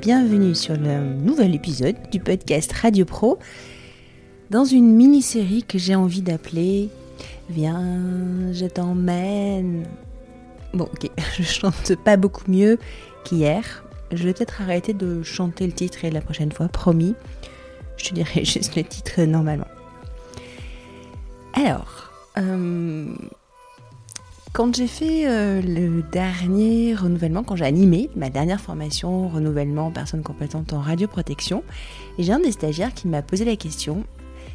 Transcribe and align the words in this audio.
bienvenue 0.00 0.54
sur 0.54 0.74
le 0.76 1.14
nouvel 1.14 1.54
épisode 1.54 1.96
du 2.12 2.20
podcast 2.20 2.72
Radio 2.72 3.04
Pro 3.04 3.38
dans 4.50 4.64
une 4.64 4.94
mini-série 4.94 5.64
que 5.64 5.78
j'ai 5.78 5.96
envie 5.96 6.22
d'appeler 6.22 6.88
Viens, 7.48 8.52
je 8.52 8.66
t'emmène. 8.66 9.84
Bon, 10.72 10.84
ok, 10.84 11.10
je 11.36 11.42
chante 11.42 11.96
pas 12.04 12.16
beaucoup 12.16 12.48
mieux 12.48 12.78
qu'hier. 13.24 13.84
Je 14.12 14.22
vais 14.22 14.32
peut-être 14.32 14.62
arrêter 14.62 14.94
de 14.94 15.24
chanter 15.24 15.66
le 15.66 15.72
titre 15.72 16.04
et 16.04 16.10
la 16.10 16.20
prochaine 16.20 16.52
fois, 16.52 16.68
promis. 16.68 17.14
Je 17.96 18.10
te 18.10 18.14
dirai 18.14 18.44
juste 18.44 18.76
le 18.76 18.84
titre 18.84 19.22
normalement. 19.22 19.68
Alors, 21.54 22.12
euh, 22.38 23.12
quand 24.52 24.74
j'ai 24.74 24.86
fait 24.86 25.28
euh, 25.28 25.62
le 25.62 26.02
dernier 26.02 26.94
renouvellement, 26.94 27.44
quand 27.44 27.56
j'ai 27.56 27.64
animé 27.64 28.10
ma 28.16 28.30
dernière 28.30 28.60
formation 28.60 29.28
renouvellement 29.28 29.90
personnes 29.90 30.22
compétentes 30.22 30.72
en 30.72 30.80
radioprotection, 30.80 31.62
j'ai 32.18 32.32
un 32.32 32.40
des 32.40 32.52
stagiaires 32.52 32.92
qui 32.92 33.08
m'a 33.08 33.22
posé 33.22 33.44
la 33.44 33.56
question 33.56 34.04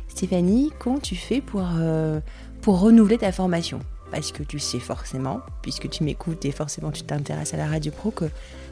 Stéphanie, 0.07 0.71
comment 0.79 0.99
tu 0.99 1.15
fais 1.15 1.41
pour, 1.41 1.67
euh, 1.77 2.19
pour 2.61 2.79
renouveler 2.79 3.17
ta 3.17 3.31
formation? 3.31 3.79
Parce 4.11 4.31
que 4.31 4.43
tu 4.43 4.59
sais 4.59 4.79
forcément, 4.79 5.39
puisque 5.61 5.89
tu 5.89 6.03
m'écoutes 6.03 6.45
et 6.45 6.51
forcément 6.51 6.91
tu 6.91 7.03
t'intéresses 7.03 7.53
à 7.53 7.57
la 7.57 7.67
radio 7.67 7.91
pro, 7.91 8.11
que 8.11 8.25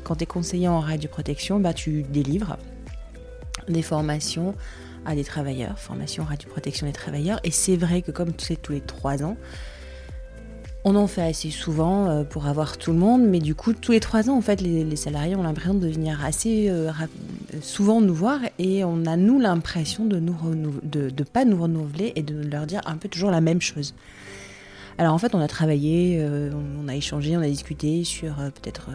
quand 0.03 0.17
tu 0.17 0.23
es 0.23 0.27
conseiller 0.27 0.67
en 0.67 0.79
radioprotection, 0.79 1.59
bah, 1.59 1.73
tu 1.73 2.03
délivres 2.03 2.57
des 3.67 3.81
formations 3.81 4.55
à 5.05 5.15
des 5.15 5.23
travailleurs, 5.23 5.79
formation 5.79 6.23
radioprotection 6.23 6.85
des 6.85 6.93
travailleurs. 6.93 7.39
Et 7.43 7.51
c'est 7.51 7.75
vrai 7.75 8.01
que 8.01 8.11
comme 8.11 8.33
tu 8.33 8.45
sais, 8.45 8.55
tous 8.55 8.73
les 8.73 8.81
trois 8.81 9.23
ans, 9.23 9.37
on 10.85 10.95
en 10.95 11.07
fait 11.07 11.21
assez 11.21 11.49
souvent 11.49 12.07
euh, 12.07 12.23
pour 12.23 12.47
avoir 12.47 12.77
tout 12.77 12.91
le 12.91 12.97
monde, 12.97 13.23
mais 13.23 13.39
du 13.39 13.55
coup, 13.55 13.73
tous 13.73 13.93
les 13.93 13.99
trois 13.99 14.29
ans, 14.29 14.37
en 14.37 14.41
fait, 14.41 14.59
les, 14.61 14.95
salariés 14.95 15.35
ont 15.35 15.43
l'impression 15.43 15.73
de 15.73 15.87
venir 15.87 16.23
assez 16.23 16.67
euh, 16.69 16.91
souvent 17.61 18.01
nous 18.01 18.13
voir 18.13 18.39
et 18.59 18.83
on 18.83 19.05
a, 19.05 19.15
nous, 19.15 19.39
l'impression 19.39 20.05
de 20.05 20.19
ne 20.19 21.23
pas 21.23 21.45
nous 21.45 21.61
renouveler 21.61 22.11
et 22.15 22.21
de 22.21 22.35
leur 22.49 22.65
dire 22.65 22.81
un 22.85 22.97
peu 22.97 23.07
toujours 23.07 23.31
la 23.31 23.41
même 23.41 23.61
chose. 23.61 23.93
Alors 24.97 25.13
en 25.13 25.17
fait, 25.17 25.33
on 25.33 25.39
a 25.39 25.47
travaillé, 25.47 26.17
euh, 26.19 26.51
on 26.83 26.87
a 26.87 26.95
échangé, 26.95 27.35
on 27.37 27.41
a 27.41 27.47
discuté 27.47 28.03
sur 28.03 28.35
peut-être 28.35 28.89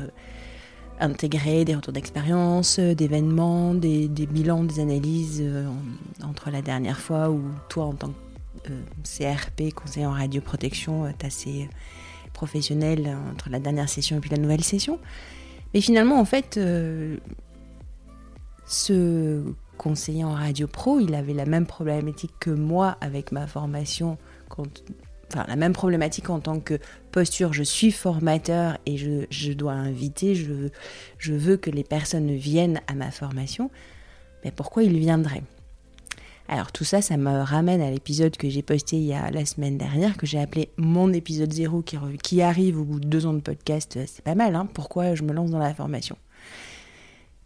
intégrer 1.00 1.64
des 1.64 1.75
retours 1.75 1.92
d'expérience, 1.92 2.78
d'événements, 2.78 3.75
des, 3.75 4.09
bilans, 4.09 4.62
des 4.62 4.81
analyses 4.81 5.42
entre 6.22 6.50
la 6.50 6.62
dernière 6.62 6.98
fois 6.98 7.31
où 7.31 7.42
toi, 7.69 7.86
en 7.86 7.94
tant 7.94 8.09
que 8.09 8.12
euh, 8.12 8.27
CRP, 9.04 9.72
conseiller 9.74 10.06
en 10.06 10.12
radioprotection, 10.12 11.06
est 11.06 11.24
assez 11.24 11.68
professionnel 12.32 13.16
entre 13.32 13.50
la 13.50 13.58
dernière 13.58 13.88
session 13.88 14.16
et 14.16 14.20
puis 14.20 14.30
la 14.30 14.38
nouvelle 14.38 14.64
session. 14.64 14.98
Mais 15.74 15.80
finalement, 15.80 16.18
en 16.18 16.24
fait, 16.24 16.56
euh, 16.56 17.16
ce 18.66 19.42
conseiller 19.76 20.24
en 20.24 20.34
radio 20.34 20.66
pro, 20.66 21.00
il 21.00 21.14
avait 21.14 21.34
la 21.34 21.46
même 21.46 21.66
problématique 21.66 22.32
que 22.41 22.50
moi 22.50 22.96
avec 23.00 23.32
ma 23.32 23.46
formation, 23.46 24.19
enfin 24.50 25.44
la 25.46 25.56
même 25.56 25.72
problématique 25.72 26.30
en 26.30 26.41
tant 26.41 26.58
que 26.58 26.78
posture. 27.12 27.52
Je 27.52 27.62
suis 27.62 27.92
formateur 27.92 28.78
et 28.86 28.96
je, 28.96 29.52
dois 29.52 29.72
inviter, 29.72 30.34
je, 30.34 30.69
je 31.19 31.32
veux 31.32 31.56
que 31.56 31.70
les 31.70 31.84
personnes 31.84 32.34
viennent 32.34 32.80
à 32.86 32.94
ma 32.94 33.10
formation. 33.10 33.70
Mais 34.44 34.50
pourquoi 34.50 34.82
ils 34.82 34.98
viendraient? 34.98 35.42
Alors 36.48 36.72
tout 36.72 36.84
ça, 36.84 37.02
ça 37.02 37.18
me 37.18 37.42
ramène 37.42 37.82
à 37.82 37.91
l'épisode 37.91 38.36
que 38.38 38.48
j'ai 38.48 38.62
posté 38.62 38.96
il 38.96 39.04
y 39.04 39.12
a 39.12 39.30
la 39.30 39.44
semaine 39.44 39.77
dernière, 39.77 40.16
que 40.16 40.27
j'ai 40.27 40.41
appelé 40.41 40.70
mon 40.78 41.12
épisode 41.12 41.52
0 41.52 41.82
qui, 42.22 42.41
arrive 42.41 42.81
au 42.81 42.84
bout 42.84 43.00
de 43.00 43.06
deux 43.06 43.26
ans 43.26 43.34
de 43.34 43.41
podcast. 43.41 43.98
C'est 44.06 44.25
pas 44.25 44.34
mal, 44.34 44.54
hein 44.54 44.66
pourquoi 44.72 45.14
je 45.14 45.25
me 45.25 45.34
lance 45.34 45.50
dans 45.50 45.59
la 45.59 45.75
formation? 45.75 46.16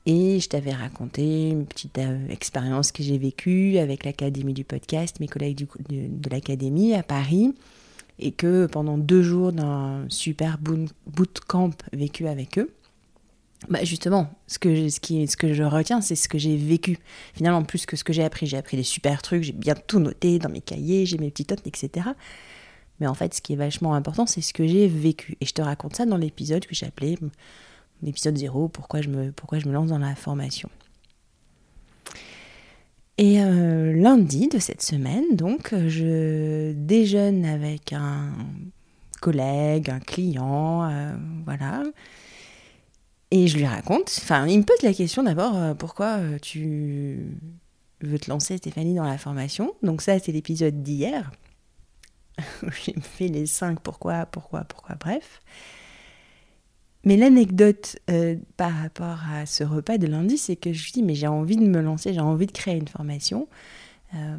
Et 0.06 0.38
je 0.38 0.48
t'avais 0.48 0.72
raconté 0.72 1.50
une 1.50 1.66
petite 1.66 1.98
euh, 1.98 2.28
expérience 2.28 2.92
que 2.92 3.02
j'ai 3.02 3.18
vécue 3.18 3.78
avec 3.78 4.04
l'Académie 4.04 4.52
du 4.52 4.64
podcast, 4.64 5.18
mes 5.18 5.28
collègues 5.28 5.66
de, 5.88 6.30
l'Académie 6.30 6.94
à 6.94 7.02
Paris, 7.02 7.54
et 8.18 8.30
que 8.30 8.66
pendant 8.66 8.98
deux 8.98 9.22
jours 9.22 9.52
d'un 9.52 10.04
super 10.08 10.58
bootcamp 10.58 11.70
vécu 11.92 12.28
avec 12.28 12.58
eux, 12.58 12.72
bah 13.68 13.84
justement, 13.84 14.30
ce 14.46 14.58
que, 14.58 14.74
je, 14.74 15.62
retiens, 15.62 16.00
c'est 16.00 16.16
ce 16.16 16.28
que 16.28 16.38
j'ai 16.38 16.56
vécu. 16.56 16.98
Finalement, 17.34 17.62
plus 17.62 17.86
que 17.86 17.96
ce 17.96 18.04
que 18.04 18.12
j'ai 18.12 18.24
appris. 18.24 18.46
J'ai 18.46 18.56
appris 18.56 18.76
des 18.76 18.82
super 18.82 19.22
trucs, 19.22 19.44
j'ai 19.44 19.52
bien 19.52 19.74
tout 19.74 20.00
noté 20.00 20.38
dans 20.38 20.48
mes 20.48 20.60
cahiers, 20.60 21.06
j'ai 21.06 21.18
mes 21.18 21.30
petites 21.30 21.50
notes, 21.50 21.66
etc. 21.66 22.08
Mais 23.00 23.06
en 23.06 23.14
fait, 23.14 23.34
ce 23.34 23.40
qui 23.40 23.52
est 23.52 23.56
vachement 23.56 23.94
important, 23.94 24.26
c'est 24.26 24.40
ce 24.40 24.52
que 24.52 24.66
j'ai 24.66 24.88
vécu. 24.88 25.36
Et 25.40 25.46
je 25.46 25.52
te 25.52 25.62
raconte 25.62 25.96
ça 25.96 26.06
dans 26.06 26.16
l'épisode 26.16 26.66
que 26.66 26.74
j'ai 26.74 26.86
appelé 26.86 27.18
l'épisode 28.02 28.36
0, 28.36 28.68
pourquoi 28.68 29.00
je, 29.00 29.08
me, 29.08 29.30
pourquoi 29.30 29.58
je 29.58 29.68
me 29.68 29.72
lance 29.72 29.88
dans 29.88 29.98
la 29.98 30.14
formation. 30.16 30.68
Et 33.18 33.40
euh, 33.42 33.92
lundi 33.92 34.48
de 34.48 34.58
cette 34.58 34.82
semaine, 34.82 35.36
donc, 35.36 35.72
je 35.72 36.72
déjeune 36.72 37.44
avec 37.44 37.92
un 37.92 38.32
collègue, 39.20 39.90
un 39.90 40.00
client, 40.00 40.88
euh, 40.90 41.14
voilà 41.44 41.84
et 43.32 43.48
je 43.48 43.56
lui 43.56 43.64
raconte, 43.64 44.14
enfin, 44.18 44.46
il 44.46 44.58
me 44.58 44.62
pose 44.62 44.82
la 44.82 44.92
question 44.92 45.22
d'abord, 45.22 45.56
euh, 45.56 45.72
pourquoi 45.72 46.18
euh, 46.18 46.38
tu 46.38 47.38
veux 48.02 48.18
te 48.18 48.28
lancer, 48.28 48.58
Stéphanie, 48.58 48.94
dans 48.94 49.06
la 49.06 49.16
formation? 49.16 49.74
Donc 49.82 50.02
ça, 50.02 50.18
c'est 50.18 50.32
l'épisode 50.32 50.82
d'hier. 50.82 51.32
J'ai 52.84 52.94
fait 53.00 53.28
les 53.28 53.46
cinq 53.46 53.80
pourquoi, 53.80 54.26
pourquoi, 54.26 54.64
pourquoi, 54.64 54.96
bref. 54.96 55.40
Mais 57.04 57.16
l'anecdote 57.16 57.96
euh, 58.10 58.36
par 58.58 58.74
rapport 58.74 59.20
à 59.32 59.46
ce 59.46 59.64
repas 59.64 59.96
de 59.96 60.06
lundi, 60.06 60.36
c'est 60.36 60.56
que 60.56 60.74
je 60.74 60.84
lui 60.84 60.92
dis, 60.92 61.02
mais 61.02 61.14
j'ai 61.14 61.26
envie 61.26 61.56
de 61.56 61.66
me 61.66 61.80
lancer, 61.80 62.12
j'ai 62.12 62.20
envie 62.20 62.46
de 62.46 62.52
créer 62.52 62.76
une 62.76 62.86
formation. 62.86 63.48
Euh, 64.14 64.36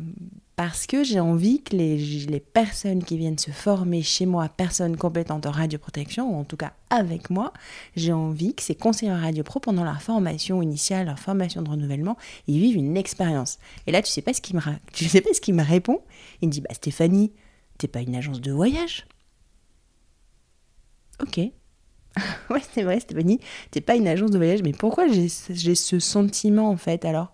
parce 0.56 0.86
que 0.86 1.04
j'ai 1.04 1.20
envie 1.20 1.64
que 1.64 1.76
les, 1.76 1.98
les, 1.98 2.40
personnes 2.40 3.04
qui 3.04 3.18
viennent 3.18 3.40
se 3.40 3.50
former 3.50 4.04
chez 4.04 4.28
moi, 4.28 4.48
personnes 4.48 4.98
compétentes 4.98 5.48
en 5.48 5.52
radioprotection, 5.52 6.32
ou 6.32 6.40
en 6.40 6.44
tout 6.44 6.58
cas 6.58 6.74
avec 6.92 7.32
moi, 7.32 7.54
j'ai 7.96 8.14
envie 8.14 8.54
que 8.54 8.62
ces 8.62 8.76
conseillers 8.76 9.12
en 9.12 9.20
radio 9.20 9.44
pro, 9.44 9.60
pendant 9.60 9.84
leur 9.84 10.00
formation 10.04 10.62
initiale, 10.62 11.08
leur 11.08 11.18
formation 11.18 11.64
de 11.64 11.70
renouvellement, 11.70 12.18
ils 12.48 12.60
vivent 12.60 12.78
une 12.78 12.98
expérience. 12.98 13.58
Et 13.88 13.92
là, 13.92 14.04
tu 14.04 14.12
sais 14.12 14.22
pas 14.22 14.34
ce 14.34 14.42
qu'il 14.42 14.56
me, 14.56 14.62
tu 14.94 15.06
sais 15.06 15.22
pas 15.22 15.34
ce 15.34 15.42
qu'il 15.42 15.56
me 15.56 15.64
répond 15.64 16.02
Il 16.44 16.50
me 16.50 16.54
dit, 16.54 16.62
bah 16.62 16.74
Stéphanie, 16.74 17.32
t'es 17.80 17.88
pas 17.88 18.02
une 18.02 18.16
agence 18.16 18.42
de 18.42 18.52
voyage 18.52 19.08
Ok. 21.20 21.38
ouais, 22.52 22.62
c'est 22.74 22.84
vrai, 22.84 23.00
Stéphanie, 23.00 23.40
t'es 23.72 23.82
pas 23.82 23.96
une 23.96 24.08
agence 24.08 24.30
de 24.30 24.38
voyage, 24.38 24.62
mais 24.62 24.74
pourquoi 24.74 25.08
j'ai 25.08 25.30
ce 25.30 26.00
sentiment 26.00 26.70
en 26.70 26.78
fait 26.78 27.06
alors? 27.06 27.32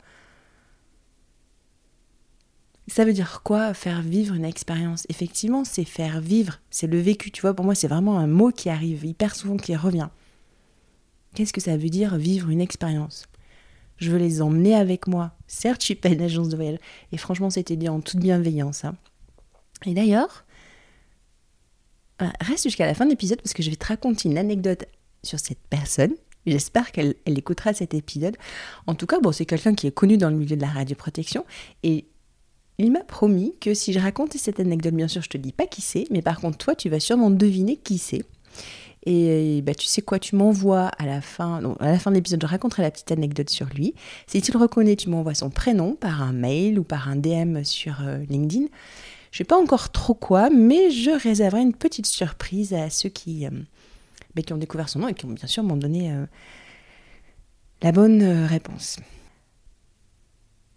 Ça 2.90 3.06
veut 3.06 3.14
dire 3.14 3.42
quoi 3.44 3.74
faire 3.74 4.02
vivre 4.02 4.36
une 4.36 4.46
expérience? 4.46 5.06
Effectivement, 5.10 5.64
c'est 5.64 5.86
faire 5.86 6.22
vivre, 6.22 6.60
c'est 6.70 6.88
le 6.88 7.00
vécu. 7.00 7.32
Tu 7.32 7.42
vois, 7.42 7.54
pour 7.54 7.66
moi, 7.66 7.76
c'est 7.76 7.88
vraiment 7.88 8.18
un 8.20 8.28
mot 8.28 8.52
qui 8.52 8.70
arrive 8.70 9.06
hyper 9.06 9.36
souvent, 9.36 9.58
qui 9.58 9.76
revient. 9.76 10.10
Qu'est-ce 11.36 11.54
que 11.54 11.62
ça 11.62 11.78
veut 11.78 11.90
dire 11.90 12.18
vivre 12.18 12.50
une 12.50 12.62
expérience? 12.62 13.28
Je 13.98 14.12
veux 14.12 14.18
les 14.18 14.42
emmener 14.42 14.76
avec 14.76 15.08
moi. 15.08 15.34
Certes, 15.48 15.82
je 15.82 15.86
suis 15.86 15.96
pas 15.96 16.10
une 16.10 16.22
agence 16.22 16.50
de 16.50 16.56
voyage. 16.56 16.80
Et 17.12 17.18
franchement, 17.18 17.50
c'était 17.50 17.76
dit 17.76 17.90
en 17.90 18.00
toute 18.00 18.20
bienveillance. 18.20 18.86
Hein. 18.86 18.96
Et 19.86 19.94
d'ailleurs, 19.94 20.46
euh, 22.22 22.28
reste 22.42 22.64
jusqu'à 22.64 22.86
la 22.86 22.94
fin 22.94 23.06
de 23.06 23.12
l'épisode 23.12 23.42
parce 23.42 23.54
que 23.54 23.62
je 23.62 23.70
vais 23.70 23.76
te 23.76 23.86
raconter 23.86 24.30
une 24.30 24.38
anecdote 24.38 24.86
sur 25.24 25.40
cette 25.40 25.60
personne. 25.70 26.14
J'espère 26.46 26.92
qu'elle 26.92 27.16
écoutera 27.26 27.74
cet 27.74 27.94
épisode. 27.94 28.38
En 28.88 28.96
tout 28.96 29.06
cas, 29.06 29.20
bon, 29.20 29.32
c'est 29.32 29.46
quelqu'un 29.46 29.76
qui 29.76 29.88
est 29.88 29.92
connu 29.92 30.18
dans 30.18 30.30
le 30.30 30.38
milieu 30.38 30.56
de 30.56 30.62
la 30.62 30.70
radioprotection. 30.70 31.46
Et 31.84 32.06
il 32.80 32.92
m'a 32.92 33.04
promis 33.04 33.54
que 33.60 33.74
si 33.74 33.94
je 33.94 34.00
racontais 34.00 34.38
cette 34.38 34.60
anecdote, 34.60 34.94
bien 34.94 35.10
sûr, 35.10 35.22
je 35.22 35.30
te 35.30 35.38
dis 35.38 35.52
pas 35.52 35.68
qui 35.68 35.82
c'est, 35.82 36.06
mais 36.12 36.22
par 36.22 36.40
contre, 36.40 36.58
toi, 36.58 36.76
tu 36.76 36.90
vas 36.90 37.00
sûrement 37.00 37.30
deviner 37.30 37.76
qui 37.76 37.98
c'est. 37.98 38.24
Et 39.06 39.62
bah, 39.62 39.74
tu 39.74 39.86
sais 39.86 40.02
quoi, 40.02 40.20
tu 40.20 40.36
m'envoies 40.36 40.88
à 40.98 41.06
la 41.06 41.22
fin, 41.22 41.76
à 41.80 41.92
la 41.92 42.00
fin 42.00 42.12
de 42.12 42.16
l'épisode, 42.16 42.42
je 42.42 42.48
raconterai 42.48 42.84
la 42.84 42.92
petite 42.92 43.12
anecdote 43.12 43.50
sur 43.50 43.68
lui. 43.68 43.94
Si 44.28 44.42
tu 44.42 44.52
le 44.52 44.60
reconnais, 44.60 44.96
tu 44.96 45.10
m'envoies 45.10 45.36
son 45.36 45.50
prénom 45.50 45.96
par 45.96 46.22
un 46.22 46.34
mail 46.34 46.80
ou 46.80 46.84
par 46.84 47.10
un 47.10 47.16
DM 47.16 47.64
sur 47.64 48.02
euh, 48.02 48.20
LinkedIn. 48.30 48.68
Je 49.32 49.38
sais 49.38 49.44
pas 49.44 49.58
encore 49.58 49.92
trop 49.92 50.14
quoi, 50.14 50.50
mais 50.50 50.90
je 50.90 51.12
réserverai 51.12 51.62
une 51.62 51.74
petite 51.74 52.08
surprise 52.08 52.74
à 52.74 52.90
ceux 52.90 53.10
qui, 53.10 53.46
euh, 53.46 53.52
bah, 54.36 54.42
qui 54.42 54.54
ont 54.54 54.58
découvert 54.58 54.90
son 54.90 55.00
nom 55.00 55.08
et 55.08 55.14
qui 55.14 55.26
ont 55.26 55.32
bien 55.32 55.48
sûr 55.48 55.64
m'ont 55.64 55.78
donné 55.78 56.12
euh, 56.12 56.26
la 57.82 57.92
bonne 57.92 58.22
réponse. 58.46 58.98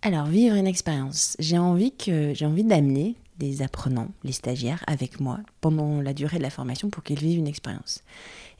Alors, 0.04 0.26
vivre 0.26 0.56
une 0.56 0.66
expérience. 0.66 1.36
J'ai 1.38 1.58
envie 1.58 1.92
que 1.92 2.34
j'ai 2.34 2.44
envie 2.44 2.64
d'amener 2.64 3.14
des 3.38 3.62
apprenants, 3.62 4.08
les 4.24 4.32
stagiaires, 4.32 4.82
avec 4.88 5.20
moi 5.20 5.38
pendant 5.60 6.00
la 6.00 6.12
durée 6.12 6.38
de 6.38 6.42
la 6.42 6.50
formation 6.50 6.90
pour 6.90 7.04
qu'ils 7.04 7.20
vivent 7.20 7.38
une 7.38 7.46
expérience. 7.46 8.02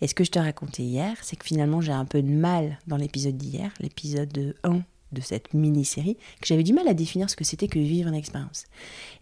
Et 0.00 0.06
ce 0.06 0.14
que 0.14 0.22
je 0.22 0.30
te 0.30 0.38
racontais 0.38 0.84
hier, 0.84 1.16
c'est 1.20 1.34
que 1.34 1.44
finalement 1.44 1.80
j'ai 1.80 1.90
un 1.90 2.04
peu 2.04 2.22
de 2.22 2.30
mal 2.30 2.78
dans 2.86 2.96
l'épisode 2.96 3.36
d'hier, 3.36 3.72
l'épisode 3.80 4.54
1 4.62 4.82
de 5.10 5.20
cette 5.20 5.52
mini-série, 5.52 6.16
que 6.40 6.46
j'avais 6.46 6.62
du 6.62 6.72
mal 6.72 6.86
à 6.86 6.94
définir 6.94 7.28
ce 7.28 7.34
que 7.34 7.44
c'était 7.44 7.68
que 7.68 7.80
vivre 7.80 8.08
une 8.08 8.14
expérience. 8.14 8.66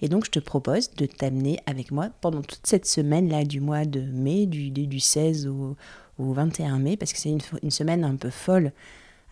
Et 0.03 0.09
donc 0.09 0.27
je 0.27 0.31
te 0.31 0.39
propose 0.41 0.91
de 0.91 1.07
t'amener 1.07 1.59
avec 1.65 1.91
moi 1.91 2.11
pendant 2.21 2.43
toute 2.43 2.67
cette 2.67 2.87
semaine-là 2.87 3.45
du 3.45 3.61
mois 3.61 3.87
de 3.87 4.01
mai, 4.01 4.45
du, 4.45 4.71
du 4.71 5.01
16 5.01 5.47
au, 5.47 5.75
jusqu'au 6.21 6.33
21 6.33 6.79
mai, 6.79 6.97
parce 6.97 7.13
que 7.13 7.19
c'est 7.19 7.31
une, 7.63 7.71
semaine 7.71 8.05
un 8.05 8.17
peu 8.17 8.31
folle 8.31 8.73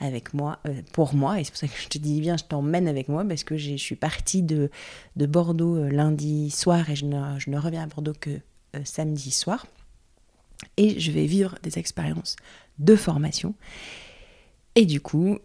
avec 0.00 0.34
moi, 0.34 0.58
euh, 0.66 0.82
pour 0.92 1.14
moi, 1.14 1.40
et 1.40 1.44
c'est 1.44 1.50
pour 1.50 1.58
ça 1.58 1.68
que 1.68 1.80
je 1.80 1.88
te 1.88 1.98
dis, 1.98 2.20
viens, 2.20 2.36
je 2.36 2.44
t'emmène 2.44 2.86
avec 2.86 3.08
moi, 3.08 3.24
parce 3.24 3.44
que 3.44 3.56
je 3.56 3.76
suis 3.76 3.96
partie 3.96 4.42
de, 4.42 4.70
de 5.16 5.26
Bordeaux 5.26 5.76
euh, 5.76 5.90
lundi 5.90 6.50
soir, 6.50 6.88
et 6.90 6.96
je 6.96 7.04
ne, 7.06 7.58
reviens 7.58 7.82
à 7.82 7.86
Bordeaux 7.86 8.12
que 8.18 8.30
euh, 8.30 8.80
samedi 8.84 9.30
soir, 9.30 9.66
et 10.76 10.98
je 11.00 11.10
vais 11.10 11.26
vivre 11.26 11.56
des 11.62 11.78
expériences 11.78 12.36
de 12.78 12.94
formation, 12.94 13.54
et 14.74 14.86
du 14.86 15.00
coup, 15.00 15.38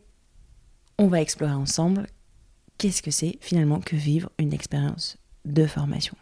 on 0.99 1.07
va 1.07 1.21
explorer 1.21 1.53
ensemble 1.53 2.07
qu'est-ce 2.77 3.01
que 3.01 3.11
c'est 3.11 3.37
finalement 3.41 3.79
que 3.79 3.95
vivre 3.95 4.29
une 4.37 4.53
expérience 4.53 5.17
de 5.45 5.65
formation. 5.65 6.15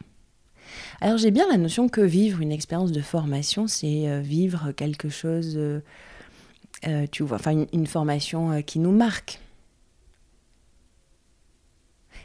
Alors 1.01 1.17
j'ai 1.17 1.31
bien 1.31 1.45
la 1.49 1.57
notion 1.57 1.89
que 1.89 1.99
vivre 1.99 2.39
une 2.39 2.53
expérience 2.53 2.93
de 2.93 3.01
formation, 3.01 3.67
c'est 3.67 4.21
vivre 4.21 4.71
quelque 4.71 5.09
chose, 5.09 5.59
euh, 6.85 7.03
euh, 7.03 7.07
tu 7.11 7.23
vois, 7.23 7.37
enfin 7.37 7.65
une, 7.71 7.87
formation 7.87 8.61
qui 8.63 8.79
nous 8.79 8.91
marque. 8.91 9.39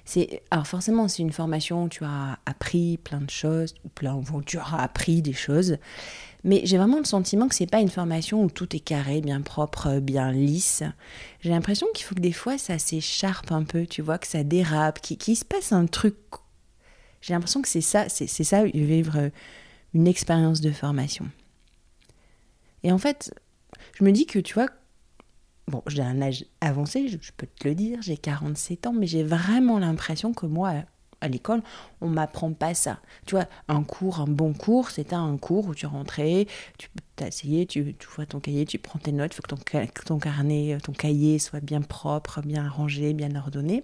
C'est, 0.04 0.42
alors 0.50 0.66
forcément, 0.66 1.08
c'est 1.08 1.22
une 1.22 1.32
formation 1.32 1.84
où 1.84 1.88
tu 1.88 2.04
as 2.04 2.38
appris 2.46 2.96
plein 2.98 3.20
de 3.20 3.30
choses, 3.30 3.74
plein, 3.94 4.14
où 4.14 4.42
tu 4.42 4.56
auras 4.58 4.78
appris 4.78 5.20
des 5.20 5.32
choses, 5.32 5.78
mais 6.44 6.62
j'ai 6.64 6.76
vraiment 6.78 6.98
le 6.98 7.04
sentiment 7.04 7.48
que 7.48 7.56
c'est 7.56 7.66
pas 7.66 7.80
une 7.80 7.88
formation 7.88 8.44
où 8.44 8.50
tout 8.50 8.76
est 8.76 8.80
carré, 8.80 9.20
bien 9.20 9.40
propre, 9.40 9.98
bien 9.98 10.30
lisse. 10.30 10.84
J'ai 11.40 11.50
l'impression 11.50 11.88
qu'il 11.92 12.04
faut 12.04 12.14
que 12.14 12.20
des 12.20 12.32
fois 12.32 12.56
ça 12.56 12.78
s'écharpe 12.78 13.50
un 13.50 13.64
peu, 13.64 13.84
tu 13.86 14.00
vois, 14.00 14.18
que 14.18 14.28
ça 14.28 14.44
dérape, 14.44 15.00
qu'il 15.00 15.36
se 15.36 15.44
passe 15.44 15.72
un 15.72 15.86
truc 15.86 16.14
j'ai 17.26 17.34
l'impression 17.34 17.60
que 17.60 17.68
c'est 17.68 17.80
ça, 17.80 18.08
c'est 18.08 18.26
ça, 18.26 18.64
vivre 18.64 19.32
une 19.94 20.06
expérience 20.06 20.60
de 20.60 20.70
formation. 20.70 21.28
Et 22.84 22.92
en 22.92 22.98
fait, 22.98 23.34
je 23.96 24.04
me 24.04 24.12
dis 24.12 24.26
que, 24.26 24.38
tu 24.38 24.52
vois, 24.52 24.68
bon, 25.68 25.82
j'ai 25.86 26.02
un 26.02 26.20
âge 26.20 26.44
avancé, 26.60 27.08
je, 27.08 27.16
peux 27.34 27.46
te 27.46 27.66
le 27.66 27.74
dire, 27.74 28.02
j'ai 28.02 28.18
47 28.18 28.88
ans, 28.88 28.92
mais 28.92 29.06
j'ai 29.06 29.22
vraiment 29.22 29.78
l'impression 29.78 30.34
que 30.34 30.44
moi, 30.44 30.74
à 31.22 31.28
l'école, 31.28 31.62
on 32.02 32.08
m'apprend 32.08 32.52
pas 32.52 32.74
ça. 32.74 33.00
Tu 33.24 33.36
vois, 33.36 33.46
un 33.68 33.82
cours, 33.82 34.20
un 34.20 34.26
bon 34.26 34.52
cours, 34.52 34.90
c'était 34.90 35.14
un 35.14 35.38
cours 35.38 35.68
où 35.68 35.74
tu 35.74 35.86
rentrais, 35.86 36.46
tu 36.76 36.90
t'asseyais, 37.16 37.64
tu, 37.64 37.94
tu 37.98 38.06
vois 38.14 38.26
ton 38.26 38.38
cahier, 38.38 38.66
tu 38.66 38.78
prends 38.78 38.98
tes 38.98 39.12
notes, 39.12 39.32
il 39.32 39.36
faut 39.36 39.42
que 39.42 39.54
ton, 39.54 39.86
ton, 40.04 40.18
carnet, 40.18 40.76
ton 40.82 40.92
cahier 40.92 41.38
soit 41.38 41.60
bien 41.60 41.80
propre, 41.80 42.42
bien 42.42 42.68
rangé, 42.68 43.14
bien 43.14 43.34
ordonné. 43.34 43.82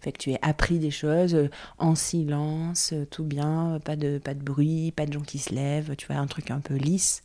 Fait 0.00 0.12
que 0.12 0.18
tu 0.18 0.30
aies 0.30 0.38
appris 0.42 0.78
des 0.78 0.92
choses 0.92 1.34
euh, 1.34 1.50
en 1.78 1.96
silence, 1.96 2.92
euh, 2.92 3.04
tout 3.04 3.24
bien, 3.24 3.80
pas 3.84 3.96
de, 3.96 4.18
pas 4.18 4.34
de 4.34 4.44
bruit, 4.44 4.92
pas 4.92 5.06
de 5.06 5.12
gens 5.12 5.22
qui 5.22 5.40
se 5.40 5.52
lèvent, 5.52 5.96
tu 5.96 6.06
vois, 6.06 6.16
un 6.16 6.28
truc 6.28 6.52
un 6.52 6.60
peu 6.60 6.74
lisse. 6.76 7.24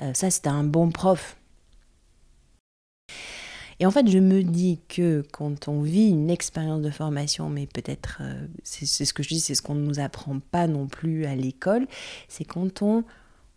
Euh, 0.00 0.14
ça, 0.14 0.30
c'était 0.30 0.48
un 0.48 0.64
bon 0.64 0.90
prof. 0.90 1.36
Et 3.78 3.86
en 3.86 3.90
fait, 3.90 4.06
je 4.08 4.18
me 4.18 4.42
dis 4.42 4.78
que 4.88 5.24
quand 5.32 5.68
on 5.68 5.80
vit 5.80 6.10
une 6.10 6.28
expérience 6.28 6.82
de 6.82 6.90
formation, 6.90 7.48
mais 7.48 7.66
peut-être, 7.66 8.18
euh, 8.20 8.46
c'est 8.62 8.84
ce 8.86 9.14
que 9.14 9.22
je 9.22 9.28
dis, 9.28 9.40
c'est 9.40 9.54
ce 9.54 9.62
qu'on 9.62 9.74
ne 9.74 9.86
nous 9.86 10.00
apprend 10.00 10.38
pas 10.38 10.66
non 10.66 10.86
plus 10.86 11.24
à 11.24 11.34
l'école, 11.34 11.86
c'est 12.28 12.44
quand 12.44 12.82
on, 12.82 13.04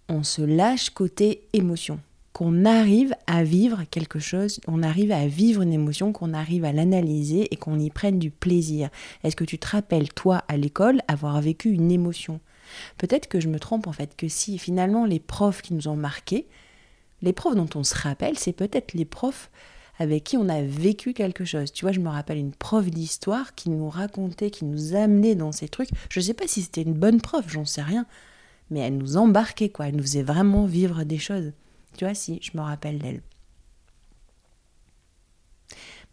on 0.08 0.24
se 0.24 0.42
lâche 0.42 0.92
côté 0.92 1.42
émotion 1.52 2.00
qu'on 2.34 2.66
arrive 2.66 3.14
à 3.28 3.44
vivre 3.44 3.84
quelque 3.92 4.20
chose, 4.20 4.60
on 4.68 4.82
arrive 4.82 5.12
à 5.12 5.28
vivre 5.28 5.62
une 5.62 5.72
émotion, 5.72 6.12
qu'on 6.12 6.34
arrive 6.34 6.66
à 6.66 6.74
l'analyser 6.74 7.48
et 7.52 7.56
qu'on 7.58 7.80
y 7.80 7.92
prenne 7.92 8.18
du 8.18 8.32
plaisir. 8.32 8.90
Est-ce 9.24 9.36
que 9.36 9.44
tu 9.44 9.60
te 9.60 9.68
rappelles, 9.68 10.12
toi, 10.12 10.44
à 10.48 10.58
l'école, 10.58 11.02
avoir 11.08 11.40
vécu 11.42 11.70
une 11.70 11.92
émotion? 11.92 12.40
Peut-être 12.98 13.28
que 13.28 13.40
je 13.40 13.50
me 13.50 13.60
trompe 13.60 13.86
en 13.86 13.94
fait, 13.94 14.16
que 14.16 14.28
si 14.28 14.58
finalement 14.58 15.06
les 15.06 15.20
profs 15.20 15.62
qui 15.62 15.76
nous 15.76 15.88
ont 15.88 15.96
marqués, 15.96 16.48
les 17.24 17.34
profs 17.34 17.56
dont 17.56 17.70
on 17.76 17.84
se 17.84 17.96
rappelle, 17.96 18.38
c'est 18.38 18.54
peut-être 18.54 18.94
les 18.94 19.06
profs 19.06 19.50
avec 19.98 20.26
qui 20.26 20.38
on 20.38 20.50
a 20.50 20.62
vécu 20.62 21.14
quelque 21.14 21.46
chose. 21.46 21.72
Tu 21.72 21.86
vois, 21.86 21.94
je 21.94 22.02
me 22.02 22.10
rappelle 22.10 22.38
une 22.38 22.54
prof 22.54 22.86
d'histoire 22.86 23.56
qui 23.56 23.70
nous 23.70 23.90
racontait, 23.90 24.52
qui 24.52 24.66
nous 24.66 24.94
amenait 24.94 25.34
dans 25.34 25.52
ces 25.52 25.70
trucs. 25.70 25.90
Je 26.10 26.20
ne 26.20 26.26
sais 26.26 26.34
pas 26.34 26.48
si 26.48 26.62
c'était 26.62 26.82
une 26.82 26.94
bonne 26.94 27.22
prof, 27.22 27.46
j'en 27.48 27.66
sais 27.66 27.82
rien. 27.82 28.06
Mais 28.70 28.82
elle 28.82 28.98
nous 28.98 29.18
embarquait, 29.18 29.70
quoi. 29.70 29.88
Elle 29.88 29.96
nous 29.96 30.04
faisait 30.04 30.24
vraiment 30.24 30.66
vivre 30.66 31.04
des 31.04 31.18
choses. 31.18 31.54
Tu 31.98 32.06
vois, 32.06 32.14
si, 32.14 32.40
je 32.42 32.58
me 32.58 32.62
rappelle 32.62 33.00
d'elle. 33.00 33.22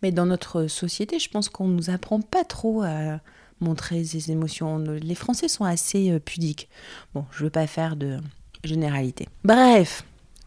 Mais 0.03 0.13
dans 0.13 0.27
notre 0.27 0.69
société, 0.69 1.19
je 1.19 1.29
pense 1.29 1.49
qu'on 1.49 1.67
ne 1.67 1.75
nous 1.75 1.91
apprend 1.91 2.21
pas 2.21 2.45
trop 2.45 2.83
à 2.83 3.21
montrer 3.61 4.05
ses 4.05 4.31
émotions. 4.31 4.79
Les 4.79 5.15
Français 5.15 5.49
sont 5.49 5.65
assez 5.65 6.11
euh, 6.11 6.19
pudiques. 6.19 6.69
Bon, 7.15 7.25
je 7.33 7.41
ne 7.41 7.45
veux 7.45 7.51
pas 7.51 7.67
faire 7.67 7.97
de 7.97 8.19
généralité. 8.65 9.27
Bref, 9.45 10.05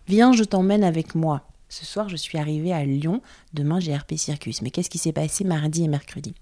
viens, 0.08 0.34
je 0.34 0.44
t'emmène 0.44 0.84
avec 0.84 1.16
moi. 1.16 1.48
Ce 1.70 1.86
soir, 1.86 2.08
je 2.08 2.16
suis 2.16 2.38
arrivée 2.38 2.72
à 2.72 2.86
Lyon. 2.86 3.22
Demain, 3.54 3.80
j'ai 3.80 3.96
RP 3.96 4.14
Circus. 4.16 4.62
Mais 4.62 4.70
qu'est-ce 4.70 4.90
qui 4.90 5.00
s'est 5.00 5.12
passé 5.12 5.44
mardi 5.44 5.84
et 5.84 5.88
mercredi? 5.88 6.36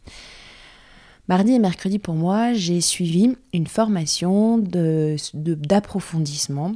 Mardi 1.27 1.53
et 1.53 1.59
mercredi, 1.59 1.99
pour 1.99 2.15
moi, 2.15 2.53
j'ai 2.53 2.81
suivi 2.81 3.35
une 3.53 3.67
formation 3.67 4.57
d'approfondissement 4.57 6.73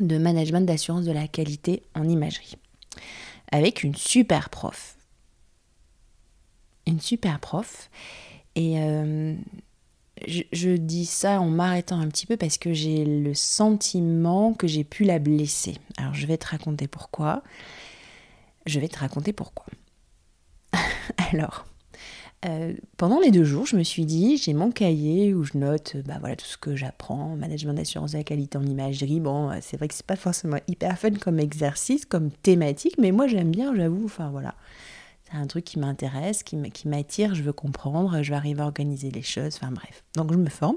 de, 0.00 0.18
management 0.18 0.66
d'assurance 0.66 1.04
de 1.04 1.12
la 1.12 1.28
qualité 1.28 1.84
en 1.94 2.08
imagerie. 2.08 2.56
Avec 3.52 3.84
une 3.84 3.94
super 3.94 4.50
prof. 4.50 4.96
Une 6.86 7.00
super 7.00 7.38
prof. 7.38 7.90
Et 8.56 8.80
euh, 8.80 9.36
je, 10.26 10.76
dis 10.76 11.06
ça 11.06 11.40
en 11.40 11.48
m'arrêtant 11.48 11.98
un 12.00 12.08
petit 12.08 12.26
peu 12.26 12.36
parce 12.36 12.58
que 12.58 12.72
j'ai 12.72 13.04
le 13.04 13.34
sentiment 13.34 14.54
que 14.54 14.66
j'ai 14.66 14.84
pu 14.84 15.04
la 15.04 15.18
blesser. 15.18 15.76
Alors 15.96 16.14
je 16.14 16.26
vais 16.26 16.36
te 16.36 16.46
raconter 16.46 16.88
pourquoi. 16.88 17.42
Je 18.66 18.78
vais 18.80 18.88
te 18.88 18.98
raconter 18.98 19.32
pourquoi. 19.32 19.66
Alors, 21.32 21.64
euh, 22.44 22.74
pendant 22.96 23.20
les 23.20 23.30
deux 23.30 23.44
jours, 23.44 23.66
je 23.66 23.76
me 23.76 23.84
suis 23.84 24.04
dit, 24.04 24.36
j'ai 24.36 24.52
mon 24.52 24.72
cahier 24.72 25.32
où 25.32 25.44
je 25.44 25.56
note 25.56 25.96
bah, 26.04 26.16
voilà, 26.18 26.34
tout 26.34 26.46
ce 26.46 26.56
que 26.56 26.74
j'apprends, 26.74 27.36
management 27.36 27.74
d'assurance 27.74 28.12
de 28.12 28.18
la 28.18 28.24
qualité 28.24 28.58
en 28.58 28.64
imagerie. 28.64 29.20
Bon, 29.20 29.50
euh, 29.50 29.58
c'est 29.60 29.76
vrai 29.76 29.88
que 29.88 29.94
c'est 29.94 30.06
pas 30.06 30.16
forcément 30.16 30.58
hyper 30.66 30.98
fun 30.98 31.12
comme 31.12 31.38
exercice, 31.38 32.04
comme 32.04 32.30
thématique, 32.30 32.96
mais 32.98 33.12
moi 33.12 33.28
j'aime 33.28 33.50
bien, 33.50 33.74
j'avoue. 33.74 34.04
Enfin 34.04 34.30
voilà, 34.30 34.54
un 35.38 35.46
truc 35.46 35.64
qui 35.64 35.78
m'intéresse, 35.78 36.42
qui 36.42 36.56
m'attire, 36.86 37.34
je 37.34 37.42
veux 37.42 37.52
comprendre, 37.52 38.22
je 38.22 38.30
vais 38.30 38.36
arriver 38.36 38.62
à 38.62 38.64
organiser 38.64 39.10
les 39.10 39.22
choses, 39.22 39.56
enfin 39.56 39.72
bref. 39.72 40.04
Donc 40.16 40.32
je 40.32 40.38
me 40.38 40.48
forme. 40.48 40.76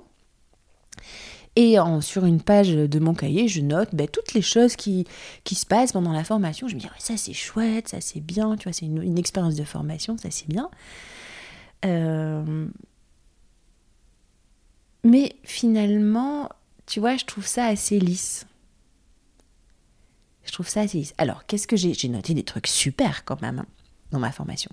Et 1.58 1.78
sur 2.02 2.26
une 2.26 2.42
page 2.42 2.70
de 2.70 3.00
mon 3.00 3.14
cahier, 3.14 3.48
je 3.48 3.62
note 3.62 3.90
ben, 3.94 4.08
toutes 4.08 4.34
les 4.34 4.42
choses 4.42 4.76
qui, 4.76 5.08
se 5.46 5.66
passent 5.66 5.94
pendant 5.94 6.12
la 6.12 6.26
formation. 6.26 6.68
Je 6.68 6.76
me 6.76 6.82
dis, 6.82 6.88
ça 7.00 7.16
c'est 7.16 7.34
chouette, 7.34 7.88
ça 7.88 8.02
c'est 8.02 8.20
bien, 8.20 8.58
tu 8.58 8.66
vois, 8.66 8.74
c'est 8.74 8.86
une, 8.86 9.18
expérience 9.18 9.56
de 9.56 9.64
formation, 9.64 10.18
ça 10.18 10.32
c'est 10.32 10.50
bien. 10.50 10.70
Euh, 11.86 12.68
mais 15.06 15.36
finalement, 15.44 16.50
tu 16.88 17.00
vois, 17.00 17.16
je 17.16 17.24
trouve 17.24 17.46
ça 17.46 17.68
assez 17.68 18.00
lisse. 18.00 18.46
Je 20.44 20.52
trouve 20.52 20.68
ça 20.68 20.82
assez 20.82 20.98
lisse. 20.98 21.14
Alors, 21.18 21.46
qu'est-ce 21.46 21.68
que 21.68 21.78
j'ai? 21.78 21.94
J'ai 21.94 22.10
noté 22.10 22.34
des 22.34 22.44
trucs 22.44 22.68
super 22.68 23.24
quand 23.24 23.42
même. 23.42 23.64
Dans 24.12 24.20
ma 24.20 24.32
formation. 24.32 24.72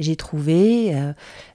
J'ai 0.00 0.16
trouvé 0.16 0.94
euh, 0.94 1.12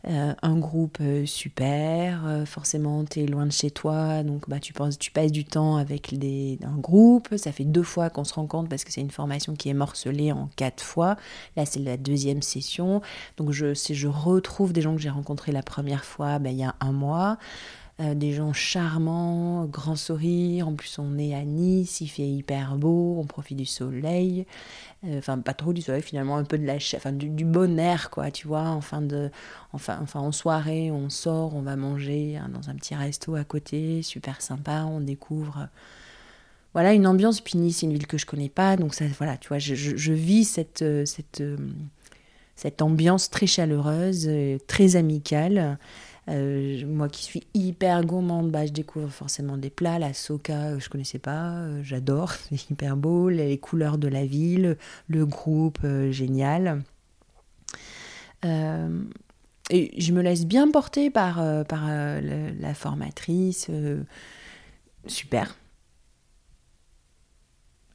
euh, 0.07 0.33
un 0.43 0.57
groupe 0.57 0.99
euh, 1.01 1.25
super, 1.25 2.43
forcément 2.45 3.03
tu 3.03 3.21
es 3.21 3.25
loin 3.25 3.47
de 3.47 3.51
chez 3.51 3.71
toi, 3.71 4.21
donc 4.21 4.47
bah, 4.47 4.59
tu, 4.59 4.71
passes 4.71 5.31
du 5.31 5.45
temps 5.45 5.77
avec 5.77 6.17
des, 6.17 6.59
un 6.63 6.77
groupe, 6.77 7.35
ça 7.37 7.51
fait 7.51 7.63
deux 7.63 7.83
fois 7.83 8.11
qu'on 8.11 8.23
se 8.23 8.35
rencontre 8.35 8.69
parce 8.69 8.83
que 8.83 8.91
c'est 8.91 9.01
une 9.01 9.09
formation 9.09 9.55
qui 9.55 9.69
est 9.69 9.73
morcelée 9.73 10.31
en 10.31 10.49
quatre 10.55 10.83
fois, 10.83 11.15
là 11.55 11.65
c'est 11.65 11.79
la 11.79 11.97
deuxième 11.97 12.43
session, 12.43 13.01
donc 13.37 13.51
je, 13.51 13.73
je 13.73 14.07
retrouve 14.07 14.73
des 14.73 14.81
gens 14.81 14.95
que 14.95 15.01
j'ai 15.01 15.09
rencontrés 15.09 15.51
la 15.51 15.63
première 15.63 16.05
fois 16.05 16.37
bah, 16.37 16.51
il 16.51 16.57
y 16.57 16.63
a 16.63 16.75
un 16.79 16.91
mois, 16.91 17.39
euh, 18.01 18.13
des 18.13 18.33
gens 18.33 18.51
charmants, 18.51 19.63
grand 19.65 19.95
sourire. 19.95 20.67
En 20.67 20.73
plus, 20.73 20.99
on 20.99 21.17
est 21.17 21.33
à 21.33 21.45
Nice, 21.45 22.01
il 22.01 22.09
fait 22.09 22.27
hyper 22.27 22.75
beau, 22.75 23.15
on 23.17 23.25
profite 23.25 23.57
du 23.57 23.65
soleil. 23.65 24.45
Euh, 25.05 25.19
enfin, 25.19 25.39
pas 25.39 25.53
trop 25.53 25.71
du 25.71 25.81
soleil, 25.81 26.01
finalement, 26.01 26.35
un 26.35 26.43
peu 26.43 26.57
de 26.57 26.65
la 26.65 26.75
enfin, 26.75 27.13
du, 27.13 27.45
bon 27.45 27.79
air, 27.79 28.09
quoi, 28.09 28.31
tu 28.31 28.49
vois. 28.49 28.63
En 28.63 28.81
fin 28.81 29.01
de, 29.01 29.31
enfin, 29.71 29.97
enfin, 30.03 30.19
en 30.19 30.33
soirée, 30.33 30.91
on 30.91 31.09
sort, 31.09 31.55
on 31.55 31.61
va 31.61 31.77
manger 31.77 32.35
hein, 32.35 32.49
dans 32.53 32.69
un 32.69 32.75
petit 32.75 32.95
resto 32.95 33.35
à 33.35 33.45
côté, 33.45 34.01
super 34.01 34.41
sympa, 34.41 34.83
on 34.83 34.99
découvre. 34.99 35.69
voilà 36.73 36.93
une 36.93 37.07
ambiance. 37.07 37.39
Puis 37.39 37.57
Nice, 37.57 37.81
une 37.81 37.93
ville 37.93 38.07
que 38.07 38.17
je 38.17 38.25
connais 38.25 38.49
pas, 38.49 38.75
donc 38.75 38.93
ça, 38.93 39.05
voilà, 39.17 39.37
tu 39.37 39.47
vois, 39.47 39.59
je, 39.59 39.73
je 39.73 40.13
vis 40.13 40.43
cette, 40.43 40.81
euh, 40.81 41.05
cette, 41.05 41.41
cette 42.57 42.81
ambiance 42.81 43.29
très 43.29 43.47
chaleureuse, 43.47 44.29
très 44.67 44.97
amicale. 44.97 45.77
Euh, 46.27 46.83
moi 46.87 47.07
qui 47.07 47.23
suis 47.23 47.43
hyper 47.53 48.03
gourmande, 48.03 48.49
bah, 48.49 48.65
je 48.65 48.71
découvre 48.71 49.09
forcément 49.09 49.57
des 49.57 49.69
plats. 49.69 49.99
La 49.99 50.13
soca, 50.13 50.69
euh, 50.69 50.79
je 50.79 50.89
connaissais 50.89 51.19
pas, 51.19 51.51
euh, 51.51 51.83
j'adore, 51.83 52.31
c'est 52.49 52.69
hyper 52.69 52.97
beau. 52.97 53.29
Les 53.29 53.57
couleurs 53.57 53.97
de 53.97 54.07
la 54.07 54.25
ville, 54.25 54.77
le 55.07 55.25
groupe, 55.25 55.79
génial. 56.09 56.83
et 58.43 59.99
je 59.99 60.11
me 60.13 60.21
laisse 60.21 60.45
bien 60.45 60.69
porter 60.69 61.09
par, 61.09 61.65
par 61.65 61.87
la 61.87 62.73
formatrice. 62.73 63.69
super. 65.07 65.55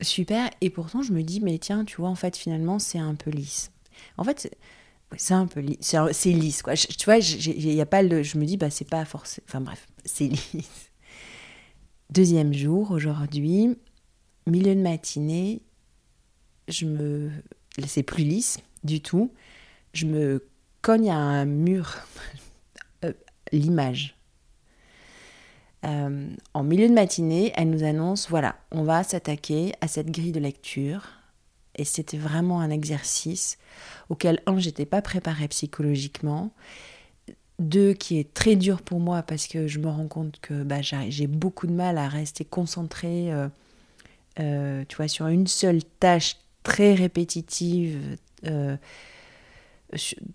super. 0.00 0.50
Et 0.60 0.70
pourtant, 0.70 1.02
je 1.02 1.12
me 1.12 1.22
dis, 1.22 1.40
mais 1.40 1.58
tiens, 1.58 1.84
tu 1.84 1.96
vois, 1.96 2.08
en 2.08 2.14
fait, 2.14 2.36
finalement, 2.36 2.78
c'est 2.78 2.98
un 2.98 3.14
peu 3.14 3.30
lisse. 3.30 3.70
En 4.16 4.24
fait, 4.24 4.56
c'est 5.16 5.34
un 5.34 5.46
peu 5.46 5.60
lisse. 5.60 5.96
C'est 6.12 6.30
lisse, 6.30 6.62
quoi. 6.62 6.74
tu 6.74 7.04
vois, 7.04 7.18
il 7.18 7.80
a 7.80 7.86
pas. 7.86 8.02
Je 8.22 8.38
me 8.38 8.44
dis, 8.44 8.56
bah, 8.56 8.70
c'est 8.70 8.88
pas 8.88 9.04
forcément. 9.04 9.44
Enfin, 9.48 9.60
bref, 9.60 9.88
c'est 10.04 10.28
lisse. 10.54 10.90
Deuxième 12.10 12.52
jour, 12.52 12.90
aujourd'hui, 12.90 13.76
milieu 14.46 14.74
de 14.74 14.80
matinée, 14.80 15.62
je 16.68 16.86
me. 16.86 17.30
C'est 17.86 18.02
plus 18.02 18.24
lisse 18.24 18.58
du 18.84 19.00
tout. 19.00 19.32
Je 19.92 20.06
me 20.06 20.46
cogne 20.82 21.10
à 21.10 21.16
un 21.16 21.44
mur. 21.44 21.96
Euh, 23.02 23.14
l'image. 23.50 24.14
Euh, 25.86 26.28
en 26.52 26.62
milieu 26.62 26.86
de 26.86 26.92
matinée, 26.92 27.50
elle 27.56 27.70
nous 27.70 27.82
annonce 27.82 28.28
voilà, 28.28 28.56
on 28.70 28.82
va 28.82 29.02
s'attaquer 29.02 29.72
à 29.80 29.88
cette 29.88 30.10
grille 30.10 30.32
de 30.32 30.40
lecture. 30.40 31.08
Et 31.76 31.84
c'était 31.84 32.18
vraiment 32.18 32.60
un 32.60 32.70
exercice 32.70 33.58
auquel, 34.08 34.42
un, 34.46 34.58
j'étais 34.58 34.86
pas 34.86 35.02
préparée 35.02 35.48
psychologiquement. 35.48 36.52
Deux, 37.58 37.92
qui 37.92 38.18
est 38.18 38.32
très 38.32 38.56
dur 38.56 38.80
pour 38.80 39.00
moi 39.00 39.22
parce 39.22 39.46
que 39.46 39.66
je 39.66 39.78
me 39.78 39.88
rends 39.88 40.08
compte 40.08 40.40
que 40.40 40.62
bah, 40.62 40.80
j'ai 40.80 41.26
beaucoup 41.26 41.66
de 41.66 41.72
mal 41.72 41.98
à 41.98 42.08
rester 42.08 42.44
concentrée, 42.44 43.32
euh, 43.32 43.48
euh, 44.38 44.84
tu 44.88 44.96
vois, 44.96 45.08
sur 45.08 45.26
une 45.26 45.46
seule 45.46 45.84
tâche 45.84 46.36
très 46.62 46.94
répétitive 46.94 47.98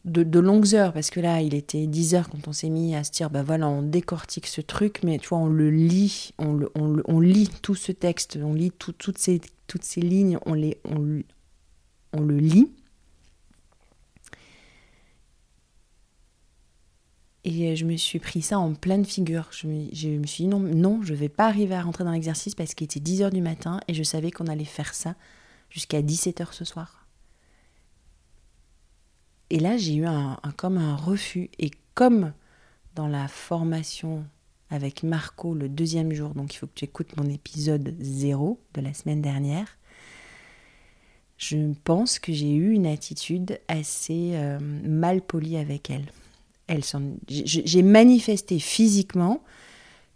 de, 0.06 0.40
longues 0.40 0.76
heures, 0.76 0.94
parce 0.94 1.10
que 1.10 1.20
là, 1.20 1.42
il 1.42 1.54
était 1.54 1.86
10 1.88 2.16
heures 2.16 2.30
quand 2.30 2.48
on 2.48 2.54
s'est 2.54 2.70
mis 2.70 2.96
à 2.96 3.04
se 3.04 3.12
dire, 3.12 3.30
bah 3.30 3.44
voilà, 3.44 3.68
on 3.68 3.82
décortique 3.82 4.48
ce 4.48 4.62
truc, 4.62 5.00
mais 5.04 5.18
tu 5.18 5.30
vois, 5.30 5.38
on 5.40 5.48
le 5.48 5.70
lit, 5.70 6.34
on, 6.38 6.54
le, 6.54 6.72
on, 6.76 7.20
lit 7.20 7.50
tout 7.62 7.76
ce 7.76 7.92
texte, 7.92 8.38
on 8.42 8.54
lit 8.54 8.72
toutes, 8.72 9.18
ces, 9.18 9.42
toutes 9.68 9.84
ces 9.84 10.02
lignes, 10.02 10.38
on, 10.46 10.54
les, 10.54 10.78
on, 10.86 11.22
on 12.14 12.22
le 12.22 12.38
lit. 12.38 12.72
Et 17.48 17.76
je 17.76 17.86
me 17.86 17.96
suis 17.96 18.18
pris 18.18 18.42
ça 18.42 18.58
en 18.58 18.74
pleine 18.74 19.06
figure. 19.06 19.48
Je 19.52 19.68
me, 19.68 20.26
suis 20.26 20.46
dit 20.46 20.48
non, 20.48 20.60
non, 20.60 21.04
je 21.04 21.14
vais 21.14 21.30
pas 21.30 21.46
arriver 21.46 21.76
à 21.76 21.84
rentrer 21.84 22.04
dans 22.04 22.12
l'exercice 22.12 22.56
parce 22.56 22.74
qu'il 22.74 22.86
était 22.86 23.00
10 23.00 23.22
heures 23.22 23.32
du 23.32 23.42
matin 23.42 23.80
et 23.88 23.94
je 23.94 24.02
savais 24.02 24.32
qu'on 24.32 24.48
allait 24.48 24.66
faire 24.66 24.96
ça 24.96 25.14
jusqu'à 25.70 26.02
17 26.02 26.42
heures 26.42 26.56
ce 26.56 26.66
soir. 26.66 27.06
Et 29.52 29.60
là, 29.60 29.78
j'ai 29.78 29.94
eu 29.94 30.06
un, 30.08 30.40
comme 30.58 30.80
un 30.80 30.96
refus. 30.96 31.52
Et 31.60 31.70
comme 31.94 32.34
dans 32.96 33.08
la 33.08 33.28
formation 33.28 34.26
avec 34.70 35.04
Marco 35.04 35.54
le 35.54 35.70
deuxième 35.70 36.14
jour, 36.14 36.30
donc 36.30 36.54
il 36.54 36.58
faut 36.58 36.68
que 36.68 36.74
tu 36.76 36.86
écoutes 36.86 37.16
mon 37.18 37.30
épisode 37.30 37.96
0 38.00 38.60
de 38.74 38.82
la 38.82 38.94
semaine 38.94 39.22
dernière, 39.22 39.78
je 41.38 41.74
pense 41.84 42.20
que 42.20 42.32
j'ai 42.32 42.54
eu 42.54 42.72
une 42.72 42.88
attitude 42.88 43.60
assez 43.68 44.32
euh, 44.34 44.60
mal 44.60 45.22
polie 45.22 45.58
avec 45.58 45.90
elle. 45.90 46.06
elle 46.68 46.84
j'ai 47.28 47.84
manifesté 47.84 48.60
physiquement 48.60 49.44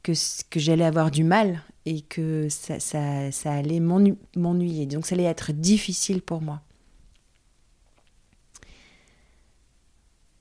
que, 0.02 0.14
que 0.50 0.60
j'allais 0.60 0.86
avoir 0.86 1.12
du 1.12 1.24
mal 1.24 1.62
et 1.86 2.02
que 2.02 2.48
ça, 2.50 2.80
ça, 2.80 3.32
ça 3.32 3.52
allait 3.52 3.80
m'ennuyer. 3.80 4.86
Donc 4.86 5.06
ça 5.06 5.16
allait 5.16 5.24
être 5.26 5.52
difficile 5.52 6.22
pour 6.22 6.42
moi. 6.42 6.62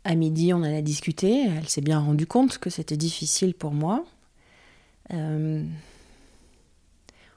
À 0.08 0.14
midi, 0.14 0.54
on 0.54 0.60
en 0.60 0.62
a 0.62 0.80
discuté. 0.80 1.44
Elle 1.44 1.68
s'est 1.68 1.82
bien 1.82 2.00
rendue 2.00 2.26
compte 2.26 2.56
que 2.56 2.70
c'était 2.70 2.96
difficile 2.96 3.52
pour 3.52 3.72
moi. 3.72 4.06
Euh, 5.12 5.62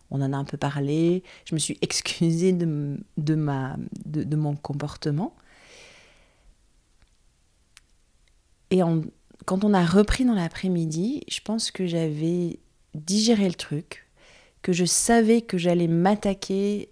on 0.09 0.21
en 0.21 0.31
a 0.31 0.37
un 0.37 0.45
peu 0.45 0.55
parlé. 0.55 1.21
Je 1.43 1.53
me 1.53 1.59
suis 1.59 1.77
excusée 1.81 2.53
de, 2.53 3.35
ma, 3.35 3.75
de, 4.05 4.35
mon 4.37 4.55
comportement. 4.55 5.35
Et 8.69 8.79
quand 9.43 9.65
on 9.65 9.73
a 9.73 9.85
repris 9.85 10.23
dans 10.23 10.33
l'après-midi, 10.33 11.25
je 11.27 11.41
pense 11.41 11.71
que 11.71 11.85
j'avais 11.85 12.57
digéré 12.95 13.49
le 13.49 13.55
truc, 13.55 14.07
que 14.61 14.71
je 14.71 14.85
savais 14.85 15.41
que 15.41 15.57
j'allais 15.57 15.89
m'attaquer 15.89 16.87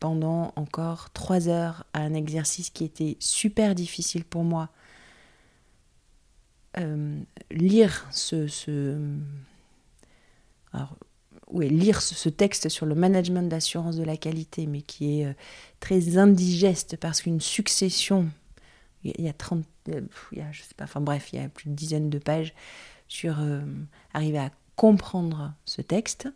pendant 0.00 0.52
encore 0.56 1.10
trois 1.10 1.48
heures 1.48 1.84
à 1.92 2.00
un 2.00 2.14
exercice 2.14 2.70
qui 2.70 2.84
était 2.84 3.16
super 3.20 3.74
difficile 3.74 4.24
pour 4.24 4.44
moi. 4.44 4.68
Euh, 6.78 7.18
lire 7.50 8.06
ce, 8.12 8.98
alors, 10.72 10.96
lire 11.52 12.00
ce, 12.00 12.28
texte 12.28 12.68
sur 12.68 12.86
le 12.86 12.94
management 12.94 13.48
d'assurance 13.48 13.96
de 13.96 14.04
la 14.04 14.16
qualité, 14.16 14.66
mais 14.66 14.82
qui 14.82 15.20
est 15.20 15.26
euh, 15.26 15.32
très 15.80 16.18
indigeste 16.18 16.96
parce 16.96 17.22
qu'une 17.22 17.40
succession, 17.40 18.28
il 19.02 19.20
y 19.24 19.28
a 19.28 19.32
30, 19.32 19.64
euh, 19.88 20.02
il 20.32 20.38
y 20.38 20.40
a, 20.42 20.52
je 20.52 20.62
sais 20.62 20.74
pas, 20.76 20.84
enfin 20.84 21.00
bref, 21.00 21.30
il 21.32 21.40
y 21.40 21.42
a 21.42 21.48
plus 21.48 21.70
de 21.70 21.74
dizaines 21.74 22.10
de 22.10 22.18
pages 22.18 22.54
sur 23.08 23.38
arriver 24.12 24.38
à 24.38 24.50
comprendre 24.76 25.54
ce 25.64 25.80
texte. 25.80 26.28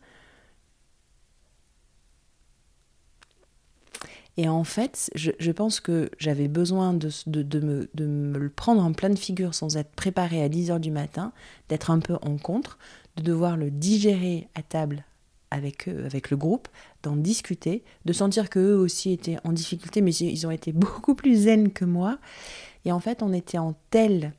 Et 4.39 4.49
en 4.49 4.65
fait, 4.65 5.11
je, 5.15 5.51
pense 5.51 5.81
que 5.81 6.11
j'avais 6.19 6.49
besoin 6.49 6.95
de, 6.95 7.11
me, 7.27 7.89
de, 7.95 8.07
me, 8.07 8.39
le 8.39 8.49
prendre 8.49 8.83
en 8.83 8.93
pleine 8.93 9.17
figure 9.17 9.55
sans 9.55 9.77
être 9.77 9.91
préparé 9.91 10.43
à 10.43 10.49
10 10.49 10.71
heures 10.71 10.81
du 10.81 10.91
matin, 10.91 11.33
d'être 11.69 11.91
un 11.91 11.99
peu 11.99 12.15
en 12.23 12.39
contre, 12.39 12.79
de 13.17 13.23
devoir 13.23 13.59
le 13.59 13.71
digérer 13.71 14.49
à 14.55 14.63
table 14.63 15.05
avec, 15.51 15.87
eux, 15.87 16.07
avec 16.07 16.31
le 16.31 16.39
groupe, 16.39 16.69
d'en 17.03 17.15
discuter, 17.15 17.83
de 18.07 18.13
sentir 18.15 18.49
qu'eux 18.49 18.75
aussi 18.75 19.13
étaient 19.13 19.37
en 19.45 19.53
difficulté, 19.53 20.01
mais 20.01 20.15
ils 20.15 20.47
ont 20.47 20.51
été 20.51 20.73
beaucoup 20.73 21.15
plus 21.15 21.43
zen 21.43 21.71
que 21.71 21.85
moi. 21.85 22.19
Et 22.87 22.93
en 22.93 23.01
fait, 23.01 23.23
on 23.23 23.35
était 23.35 23.59
en 23.59 23.75
telle 23.91 24.33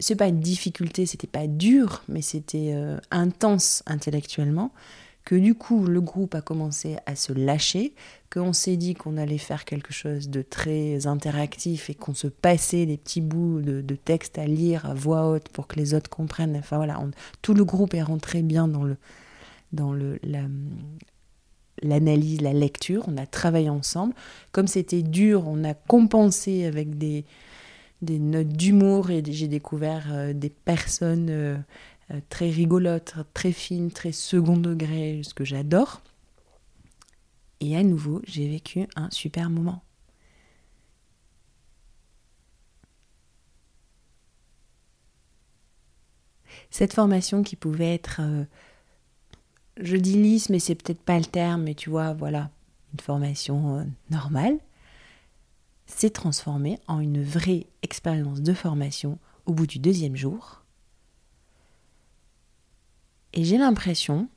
c'est 0.00 0.16
pas 0.16 0.28
une 0.28 0.40
difficulté, 0.40 1.06
c'était 1.06 1.26
pas 1.26 1.46
dur, 1.46 2.02
mais 2.08 2.22
c'était 2.22 2.72
euh, 2.74 2.98
intense 3.10 3.82
intellectuellement, 3.86 4.72
que 5.28 5.34
du 5.34 5.54
coup 5.54 5.84
le 5.84 6.00
groupe 6.00 6.34
a 6.34 6.40
commencé 6.40 6.96
à 7.04 7.14
se 7.14 7.34
lâcher, 7.34 7.92
qu'on 8.32 8.54
s'est 8.54 8.78
dit 8.78 8.94
qu'on 8.94 9.18
allait 9.18 9.36
faire 9.36 9.66
quelque 9.66 9.92
chose 9.92 10.30
de 10.30 10.40
très 10.40 11.06
interactif 11.06 11.90
et 11.90 11.94
qu'on 11.94 12.14
se 12.14 12.28
passait 12.28 12.86
des 12.86 12.96
petits 12.96 13.20
bouts 13.20 13.60
de, 13.60 13.94
texte 13.94 14.38
à 14.38 14.46
lire 14.46 14.86
à 14.86 14.94
voix 14.94 15.28
haute 15.28 15.50
pour 15.50 15.66
que 15.66 15.76
les 15.76 15.92
autres 15.92 16.08
comprennent. 16.08 16.56
Enfin 16.56 16.78
voilà, 16.78 16.98
tout 17.42 17.52
le 17.52 17.62
groupe 17.62 17.92
est 17.92 18.02
rentré 18.02 18.40
bien 18.40 18.68
dans 18.68 18.84
le 18.84 18.96
dans 19.74 19.92
le 19.92 20.18
l'analyse, 21.82 22.40
la, 22.40 22.54
lecture. 22.54 23.04
On 23.06 23.18
a 23.18 23.26
travaillé 23.26 23.68
ensemble. 23.68 24.14
Comme 24.50 24.66
c'était 24.66 25.02
dur, 25.02 25.46
on 25.46 25.62
a 25.62 25.74
compensé 25.74 26.64
avec 26.64 26.96
des 26.96 27.26
des 28.00 28.18
notes 28.18 28.48
d'humour 28.48 29.10
et 29.10 29.22
j'ai 29.26 29.48
découvert 29.48 30.06
euh, 30.10 30.32
des 30.32 30.50
personnes 30.50 31.28
euh, 31.28 31.56
très 32.28 32.50
rigolote, 32.50 33.14
très 33.34 33.52
fine, 33.52 33.90
très 33.90 34.12
second 34.12 34.56
degré, 34.56 35.20
ce 35.22 35.34
que 35.34 35.44
j'adore. 35.44 36.00
Et 37.60 37.76
à 37.76 37.82
nouveau, 37.82 38.22
j'ai 38.26 38.48
vécu 38.48 38.86
un 38.96 39.10
super 39.10 39.50
moment. 39.50 39.82
Cette 46.70 46.92
formation 46.92 47.42
qui 47.42 47.56
pouvait 47.56 47.94
être, 47.94 48.20
euh, 48.20 48.44
je 49.80 49.96
dis 49.96 50.22
lisse, 50.22 50.50
mais 50.50 50.58
c'est 50.58 50.74
peut-être 50.74 51.00
pas 51.00 51.18
le 51.18 51.24
terme, 51.24 51.62
mais 51.62 51.74
tu 51.74 51.90
vois, 51.90 52.12
voilà, 52.12 52.50
une 52.92 53.00
formation 53.00 53.78
euh, 53.78 53.84
normale, 54.10 54.58
s'est 55.86 56.10
transformée 56.10 56.78
en 56.86 57.00
une 57.00 57.22
vraie 57.22 57.66
expérience 57.82 58.42
de 58.42 58.52
formation 58.52 59.18
au 59.46 59.54
bout 59.54 59.66
du 59.66 59.78
deuxième 59.78 60.16
jour 60.16 60.62
et 63.32 63.44
j'ai 63.44 63.58
l'impression 63.58 64.28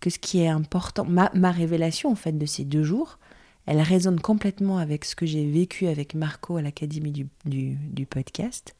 que 0.00 0.10
ce 0.10 0.18
qui 0.18 0.40
est 0.40 0.48
important, 0.48 1.04
ma, 1.04 1.50
révélation 1.50 2.10
en 2.10 2.14
fait 2.14 2.36
de 2.36 2.46
ces 2.46 2.64
deux 2.64 2.82
jours, 2.82 3.18
elle 3.66 3.80
résonne 3.80 4.20
complètement 4.20 4.78
avec 4.78 5.04
ce 5.04 5.16
que 5.16 5.26
j'ai 5.26 5.50
vécu 5.50 5.86
avec 5.86 6.14
Marco 6.14 6.56
à 6.56 6.62
l'Académie 6.62 7.10
du, 7.12 7.26
du, 7.44 8.06
podcast. 8.06 8.76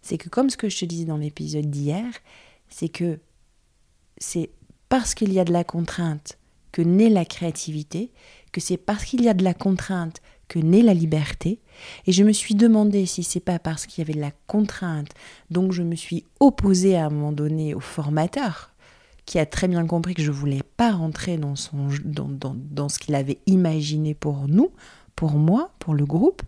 C'est 0.00 0.18
que 0.18 0.28
comme 0.28 0.50
ce 0.50 0.56
que 0.56 0.68
je 0.68 0.78
te 0.78 0.84
disais 0.84 1.04
dans 1.04 1.16
l'épisode 1.16 1.68
d'hier, 1.68 2.04
c'est 2.68 2.88
que 2.88 3.18
c'est 4.18 4.50
parce 4.88 5.14
qu'il 5.14 5.32
y 5.32 5.40
a 5.40 5.44
de 5.44 5.52
la 5.52 5.64
contrainte 5.64 6.38
que 6.70 6.82
naît 6.82 7.10
la 7.10 7.24
créativité, 7.24 8.12
que 8.52 8.60
c'est 8.60 8.76
parce 8.76 9.04
qu'il 9.04 9.22
y 9.22 9.28
a 9.28 9.34
de 9.34 9.44
la 9.44 9.54
contrainte 9.54 10.20
que 10.46 10.58
naît 10.58 10.82
la 10.82 10.94
liberté. 10.94 11.60
Et 12.06 12.12
je 12.12 12.24
me 12.24 12.32
suis 12.32 12.54
demandé 12.54 13.06
si 13.06 13.22
c'est 13.22 13.40
pas 13.40 13.58
parce 13.58 13.86
qu'il 13.86 14.02
y 14.02 14.06
avait 14.06 14.14
de 14.14 14.20
la 14.20 14.32
contrainte, 14.46 15.10
donc 15.50 15.72
je 15.72 15.82
me 15.82 15.94
suis 15.94 16.24
opposée 16.40 16.96
à 16.96 17.06
un 17.06 17.10
moment 17.10 17.32
donné 17.32 17.74
au 17.74 17.80
formateur, 17.80 18.72
qui 19.24 19.38
a 19.38 19.46
très 19.46 19.68
bien 19.68 19.86
compris 19.86 20.14
que 20.14 20.22
je 20.22 20.30
voulais 20.30 20.62
pas 20.76 20.90
rentrer 20.90 21.36
dans, 21.36 21.54
ce 21.54 22.98
qu'il 22.98 23.14
avait 23.14 23.38
imaginé 23.46 24.14
pour 24.14 24.48
nous, 24.48 24.70
pour 25.16 25.32
moi, 25.32 25.70
pour 25.78 25.94
le 25.94 26.06
groupe, 26.06 26.42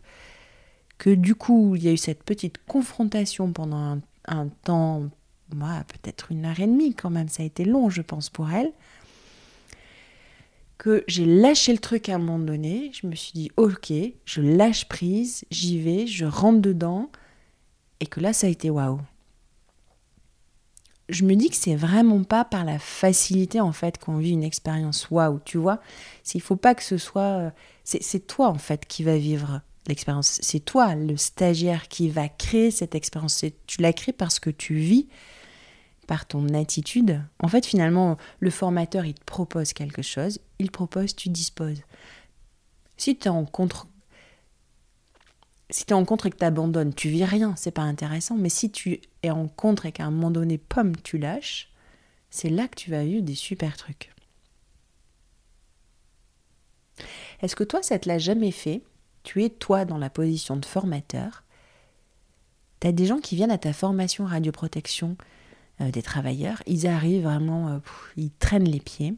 que 0.97 1.11
du 1.11 1.35
coup 1.35 1.77
il 1.77 1.85
y 1.85 1.89
a 1.89 1.93
eu 1.93 1.99
cette 1.99 2.23
petite 2.23 2.57
confrontation 2.67 3.53
pendant 3.53 3.99
un, 4.27 4.49
temps 4.65 5.03
moi, 5.55 5.83
peut-être 5.89 6.31
une 6.31 6.47
heure 6.47 6.61
et 6.61 6.67
demie 6.67 6.95
quand 6.95 7.11
même, 7.11 7.29
ça 7.29 7.43
a 7.43 7.47
été 7.47 7.65
long, 7.65 7.91
je 7.91 8.03
pense, 8.03 8.31
pour 8.31 8.51
elle, 8.51 8.73
que 10.81 11.05
j'ai 11.07 11.27
lâché 11.27 11.73
le 11.73 11.79
truc 11.79 12.09
à 12.09 12.15
un 12.15 12.19
moment 12.19 12.39
donné, 12.39 12.91
je 12.95 13.07
me 13.07 13.15
suis 13.15 13.33
dit, 13.35 13.51
ok, 13.59 13.93
je 14.25 14.41
lâche 14.41 14.89
prise, 14.89 15.45
j'y 15.51 15.79
vais, 15.79 16.07
je 16.07 16.25
rentre 16.25 16.61
dedans, 16.63 17.11
et 18.01 18.07
que 18.07 18.19
là, 18.19 18.33
ça 18.33 18.47
a 18.47 18.51
été 18.51 18.71
waouh. 18.71 18.99
Je 21.11 21.25
me 21.25 21.35
dis 21.35 21.51
que 21.51 21.57
c'est 21.57 21.77
vraiment 21.77 22.23
pas 22.25 22.47
par 22.47 22.65
la 22.65 22.79
facilité 22.79 23.61
en 23.61 23.73
fait 23.73 23.99
qu'on 23.99 24.17
vit 24.17 24.31
une 24.31 24.43
expérience 24.43 25.11
waouh, 25.11 25.41
tu 25.45 25.59
vois. 25.59 25.81
Il 26.33 26.41
faut 26.41 26.57
pas 26.57 26.75
que 26.75 26.83
ce 26.83 26.97
soit. 26.97 27.23
Euh, 27.23 27.51
c'est 27.85 28.27
toi 28.27 28.49
en 28.49 28.59
fait 28.59 28.87
qui 28.87 29.03
va 29.03 29.19
vivre 29.19 29.61
l'expérience. 29.87 30.39
C'est 30.41 30.61
toi, 30.61 30.95
le 30.95 31.17
stagiaire, 31.19 31.89
qui 31.89 32.09
va 32.09 32.29
créer 32.29 32.71
cette 32.71 32.95
expérience. 32.95 33.45
Tu 33.67 33.83
la 33.83 33.93
crées 33.93 34.13
parce 34.13 34.39
que 34.39 34.51
tu 34.51 34.77
vis, 34.77 35.09
par 36.11 36.27
ton 36.27 36.55
attitude. 36.55 37.23
En 37.39 37.47
fait, 37.47 37.65
finalement, 37.65 38.17
le 38.41 38.51
formateur, 38.51 39.05
il 39.05 39.15
te 39.15 39.25
propose 39.25 39.73
quelque 39.73 40.03
chose, 40.03 40.41
il 40.59 40.73
propose, 40.73 41.15
tu 41.15 41.29
disposes. 41.29 41.83
Si 42.97 43.17
tu 43.17 43.29
es 43.29 43.31
en 43.31 43.45
contre 43.45 43.87
si 45.71 45.87
tu 45.87 45.95
et 45.95 46.05
que 46.05 46.37
tu 46.37 46.45
abandonnes, 46.45 46.93
tu 46.93 47.11
vis 47.11 47.25
rien, 47.25 47.55
c'est 47.57 47.71
pas 47.71 47.83
intéressant. 47.83 48.37
Mais 48.37 48.49
si 48.49 48.73
tu 48.73 49.01
es 49.23 49.31
en 49.31 49.47
contre 49.47 49.87
et 49.87 49.93
qu'à 49.93 50.05
un 50.05 50.11
moment 50.11 50.33
donné, 50.33 50.59
pomme, 50.59 50.97
tu 50.97 51.17
lâches, 51.17 51.71
c'est 52.29 52.51
là 52.51 52.67
que 52.67 52.75
tu 52.75 52.91
vas 52.91 53.05
vivre 53.05 53.23
des 53.23 53.37
super 53.37 53.77
trucs. 53.77 54.13
Est-ce 57.41 57.55
que 57.55 57.63
toi, 57.63 57.85
ça 57.85 58.01
te 58.01 58.09
l'a 58.09 58.19
jamais 58.19 58.51
fait? 58.51 58.83
Tu 59.23 59.45
es 59.45 59.49
toi 59.49 59.85
dans 59.85 59.97
la 59.97 60.11
position 60.11 60.57
de 60.57 60.67
formateur. 60.67 61.45
Tu 62.81 62.89
as 62.89 62.93
des 62.93 63.07
gens 63.07 63.21
qui 63.21 63.37
viennent 63.37 63.53
à 63.53 63.59
ta 63.59 63.73
formation 63.73 64.25
radioprotection 64.25 65.17
des 65.89 66.03
travailleurs. 66.03 66.63
Ils 66.67 66.87
arrivent 66.87 67.25
vraiment, 67.25 67.69
euh, 67.69 67.79
ils 68.17 68.31
traînent 68.31 68.69
les 68.69 68.81
pieds, 68.81 69.15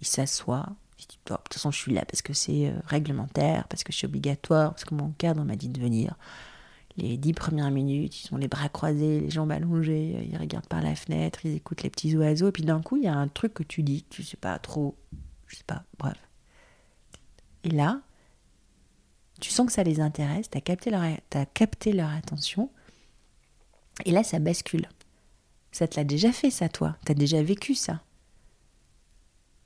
ils 0.00 0.06
s'assoient, 0.06 0.70
de 0.98 1.34
toute 1.34 1.54
façon, 1.54 1.70
je 1.70 1.78
suis 1.78 1.92
là 1.92 2.04
parce 2.04 2.22
que 2.22 2.32
c'est 2.32 2.68
euh, 2.68 2.72
réglementaire, 2.86 3.66
parce 3.68 3.84
que 3.84 3.92
suis 3.92 4.06
obligatoire, 4.06 4.70
parce 4.70 4.84
que 4.84 4.94
mon 4.94 5.10
cadre 5.12 5.44
m'a 5.44 5.56
dit 5.56 5.68
de 5.68 5.80
venir. 5.80 6.14
Les 6.96 7.16
dix 7.16 7.32
premières 7.32 7.70
minutes, 7.70 8.24
ils 8.24 8.34
ont 8.34 8.36
les 8.36 8.48
bras 8.48 8.68
croisés, 8.68 9.20
les 9.20 9.30
jambes 9.30 9.50
allongées, 9.50 10.16
euh, 10.16 10.24
ils 10.30 10.36
regardent 10.36 10.66
par 10.66 10.82
la 10.82 10.94
fenêtre, 10.94 11.40
ils 11.44 11.56
écoutent 11.56 11.82
les 11.82 11.90
petits 11.90 12.16
oiseaux, 12.16 12.48
et 12.48 12.52
puis 12.52 12.64
d'un 12.64 12.82
coup, 12.82 12.96
il 12.96 13.04
y 13.04 13.08
a 13.08 13.14
un 13.14 13.28
truc 13.28 13.54
que 13.54 13.62
tu 13.62 13.82
dis, 13.82 14.04
tu 14.10 14.22
sais 14.22 14.36
pas 14.36 14.58
trop, 14.58 14.94
je 15.46 15.56
sais 15.56 15.64
pas, 15.64 15.84
bref. 15.98 16.18
Et 17.64 17.70
là, 17.70 18.00
tu 19.40 19.50
sens 19.50 19.66
que 19.66 19.72
ça 19.72 19.82
les 19.82 20.00
intéresse, 20.00 20.50
tu 20.50 20.58
as, 20.58 21.18
as 21.40 21.46
capté 21.46 21.92
leur 21.92 22.10
attention, 22.10 22.70
et 24.04 24.10
là, 24.10 24.22
ça 24.22 24.38
bascule. 24.38 24.86
Ça 25.72 25.88
te 25.88 25.96
l'a 25.96 26.04
déjà 26.04 26.32
fait, 26.32 26.50
ça, 26.50 26.68
toi. 26.68 26.96
Tu 27.04 27.12
as 27.12 27.14
déjà 27.14 27.42
vécu 27.42 27.74
ça. 27.74 28.02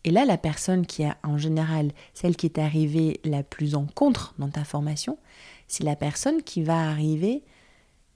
Et 0.04 0.10
là, 0.10 0.24
la 0.24 0.38
personne 0.38 0.86
qui 0.86 1.04
a 1.04 1.18
en 1.24 1.36
général, 1.36 1.90
celle 2.14 2.36
qui 2.36 2.46
est 2.46 2.58
arrivée 2.58 3.20
la 3.24 3.42
plus 3.42 3.74
en 3.74 3.86
contre 3.86 4.34
dans 4.38 4.48
ta 4.48 4.64
formation, 4.64 5.18
c'est 5.66 5.82
la 5.82 5.96
personne 5.96 6.42
qui 6.42 6.62
va 6.62 6.88
arriver, 6.88 7.42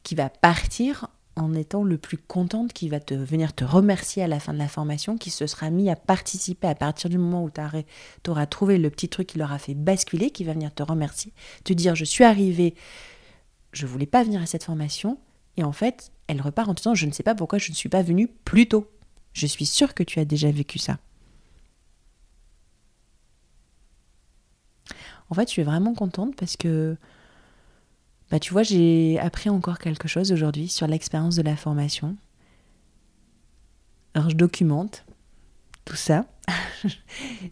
qui 0.04 0.14
va 0.14 0.28
partir 0.28 1.08
en 1.34 1.52
étant 1.54 1.82
le 1.82 1.98
plus 1.98 2.18
contente, 2.18 2.72
qui 2.72 2.88
va 2.88 3.00
te 3.00 3.14
venir 3.14 3.54
te 3.54 3.64
remercier 3.64 4.22
à 4.22 4.28
la 4.28 4.38
fin 4.38 4.52
de 4.52 4.58
la 4.58 4.68
formation, 4.68 5.18
qui 5.18 5.30
se 5.30 5.48
sera 5.48 5.70
mis 5.70 5.90
à 5.90 5.96
participer 5.96 6.68
à 6.68 6.76
partir 6.76 7.10
du 7.10 7.18
moment 7.18 7.44
où 7.44 7.50
tu 7.50 8.30
auras 8.30 8.46
trouvé 8.46 8.78
le 8.78 8.90
petit 8.90 9.08
truc 9.08 9.26
qui 9.28 9.38
leur 9.38 9.52
a 9.52 9.58
fait 9.58 9.74
basculer, 9.74 10.30
qui 10.30 10.44
va 10.44 10.52
venir 10.52 10.72
te 10.72 10.84
remercier, 10.84 11.32
te 11.64 11.72
dire 11.72 11.96
je 11.96 12.04
suis 12.04 12.24
arrivée, 12.24 12.74
je 13.72 13.86
voulais 13.86 14.06
pas 14.06 14.22
venir 14.22 14.42
à 14.42 14.46
cette 14.46 14.64
formation, 14.64 15.18
et 15.56 15.64
en 15.64 15.72
fait, 15.72 16.12
elle 16.26 16.40
repart 16.40 16.68
en 16.68 16.74
disant 16.74 16.94
je 16.94 17.06
ne 17.06 17.12
sais 17.12 17.22
pas 17.22 17.34
pourquoi 17.34 17.58
je 17.58 17.70
ne 17.70 17.76
suis 17.76 17.88
pas 17.88 18.02
venue 18.02 18.28
plus 18.44 18.68
tôt. 18.68 18.90
Je 19.32 19.46
suis 19.46 19.66
sûre 19.66 19.94
que 19.94 20.02
tu 20.02 20.18
as 20.18 20.24
déjà 20.24 20.50
vécu 20.50 20.78
ça. 20.78 20.98
En 25.30 25.34
fait, 25.34 25.46
je 25.46 25.52
suis 25.52 25.62
vraiment 25.62 25.94
contente 25.94 26.34
parce 26.34 26.56
que, 26.56 26.96
bah, 28.30 28.40
tu 28.40 28.52
vois, 28.52 28.64
j'ai 28.64 29.18
appris 29.20 29.48
encore 29.48 29.78
quelque 29.78 30.08
chose 30.08 30.32
aujourd'hui 30.32 30.68
sur 30.68 30.88
l'expérience 30.88 31.36
de 31.36 31.42
la 31.42 31.56
formation. 31.56 32.16
Alors, 34.14 34.28
je 34.28 34.36
documente 34.36 35.04
tout 35.84 35.94
ça. 35.96 36.26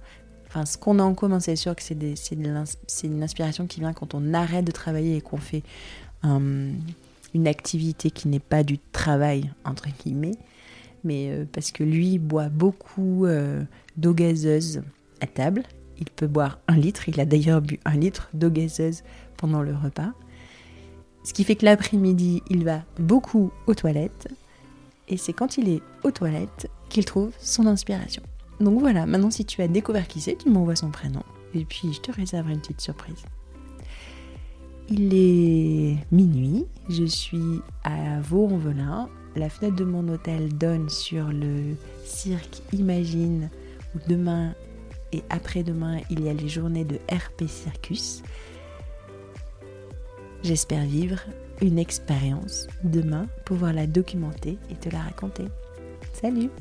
enfin 0.48 0.66
ce 0.66 0.78
qu'on 0.78 1.00
a 1.00 1.04
en 1.04 1.14
commun, 1.14 1.40
c'est 1.40 1.56
sûr 1.56 1.76
que 1.76 1.84
c'est 1.84 1.96
une 3.04 3.24
inspiration 3.24 3.68
qui 3.68 3.80
vient 3.80 3.94
quand 3.94 4.14
on 4.14 4.34
arrête 4.34 4.66
de 4.66 4.72
travailler 4.72 5.18
et 5.18 5.22
qu'on 5.22 5.38
fait 5.38 5.64
euh, 6.26 6.72
une 7.34 7.48
activité 7.48 8.12
qui 8.12 8.28
n'est 8.28 8.40
pas 8.40 8.64
du 8.64 8.80
travail, 8.80 9.52
entre 9.66 9.88
guillemets. 10.04 10.38
Mais 11.04 11.30
euh, 11.30 11.46
parce 11.52 11.72
que 11.72 11.84
lui 11.84 12.18
boit 12.18 12.50
beaucoup 12.50 13.26
euh, 13.26 13.64
d'eau 13.98 14.14
gazeuse 14.14 14.82
à 15.22 15.28
table. 15.28 15.64
Il 16.00 16.10
peut 16.10 16.28
boire 16.28 16.60
un 16.68 16.78
litre. 16.78 17.08
Il 17.08 17.20
a 17.20 17.26
d'ailleurs 17.26 17.62
bu 17.62 17.80
un 17.86 17.96
litre 17.96 18.30
d'eau 18.34 18.50
gazeuse 18.50 19.04
pendant 19.38 19.62
le 19.62 19.76
repas. 19.76 20.14
Ce 21.26 21.34
qui 21.34 21.44
fait 21.44 21.56
que 21.56 21.66
l'après-midi, 21.66 22.44
il 22.52 22.64
va 22.64 22.84
beaucoup 23.00 23.52
aux 23.66 23.74
toilettes. 23.74 24.28
Et 25.10 25.18
c'est 25.18 25.34
quand 25.34 25.58
il 25.58 25.70
est 25.70 25.82
aux 26.04 26.12
toilettes 26.12 26.70
qu'il 26.88 27.04
trouve 27.04 27.32
son 27.40 27.66
inspiration. 27.66 28.22
Donc 28.60 28.80
voilà, 28.80 29.08
maintenant 29.08 29.32
si 29.32 29.44
tu 29.44 29.64
as 29.64 29.68
découvert 29.68 30.08
qui 30.08 30.22
c'est, 30.22 30.38
tu 30.38 30.52
m'envoies 30.52 30.76
son 30.76 30.92
prénom. 30.92 31.24
Et 31.56 31.66
puis 31.66 31.94
je 31.94 32.00
te 32.00 32.12
réserverai 32.12 32.54
une 32.54 32.60
petite 32.60 32.80
surprise. 32.80 33.24
Il 34.88 35.16
est 35.16 35.98
minuit, 36.12 36.68
je 36.90 37.06
suis 37.06 37.60
à 37.84 38.20
Vaux-en-Velin. 38.22 39.10
La 39.36 39.50
fenêtre 39.50 39.78
de 39.78 39.84
mon 39.84 40.08
hôtel 40.08 40.56
donne 40.56 40.90
sur 40.90 41.30
le 41.30 41.76
cirque 42.06 42.62
Imagine 42.72 43.50
où 43.96 44.00
demain 44.08 44.54
et 45.12 45.24
après-demain 45.32 46.02
il 46.12 46.24
y 46.24 46.30
a 46.30 46.34
les 46.34 46.48
journées 46.48 46.86
de 46.86 46.98
RP 47.12 47.48
Circus. 47.48 48.22
J'espère 50.46 50.86
vivre 50.86 51.18
une 51.60 51.80
expérience 51.80 52.68
demain, 52.84 53.26
pouvoir 53.46 53.74
la 53.74 53.88
documenter 53.88 54.60
et 54.70 54.76
te 54.76 54.90
la 54.90 55.00
raconter. 55.00 55.46
Salut 56.14 56.52